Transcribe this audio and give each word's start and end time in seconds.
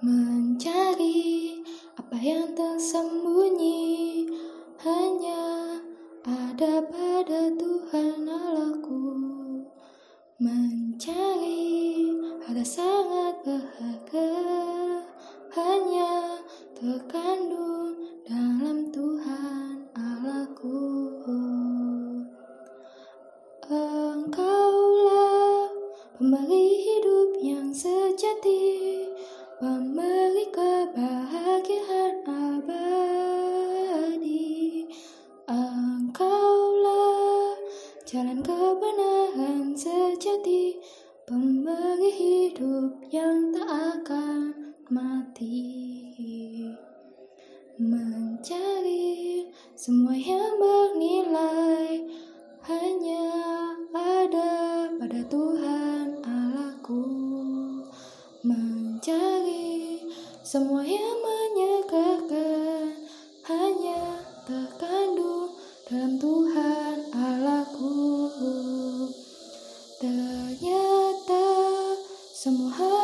Mencari 0.00 1.60
apa 1.92 2.16
yang 2.16 2.56
tersembunyi 2.56 4.24
hanya 4.80 5.76
ada 6.24 6.80
pada 6.88 7.52
Tuhan 7.52 8.24
Allahku. 8.24 9.04
Mencari 10.40 12.16
ada 12.48 12.64
sangat 12.64 13.44
berharga 13.44 14.32
hanya 15.52 16.40
terkandung 16.72 18.00
dalam 18.24 18.88
Tuhan 18.88 19.84
Allahku. 19.92 20.80
Engkaulah 23.68 25.68
pemberi 26.16 26.88
hidup 26.88 27.36
yang 27.44 27.68
sejati, 27.68 28.99
jalan 38.10 38.42
kebenaran 38.42 39.70
sejati, 39.78 40.82
pemberi 41.30 42.10
hidup 42.10 43.06
yang 43.06 43.54
tak 43.54 43.70
akan 43.70 44.50
mati. 44.90 46.74
Mencari 47.78 49.46
semua 49.78 50.18
yang 50.18 50.58
bernilai 50.58 52.02
hanya 52.66 53.30
ada 53.94 54.90
pada 54.98 55.20
Tuhan 55.30 56.18
Allahku. 56.26 57.06
Mencari 58.42 60.02
semua 60.42 60.82
yang 60.82 61.14
menyegarkan 61.22 62.90
hanya 63.46 64.02
terkandung 64.50 65.54
dalam 65.86 66.18
Tuhan 66.18 66.79
Allahku. 72.40 72.70
Ternyata 72.70 72.72
semua 72.72 72.99